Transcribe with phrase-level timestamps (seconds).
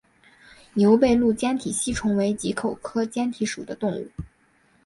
[0.73, 4.09] 牛背鹭坚体吸虫为棘口科坚体属的动物。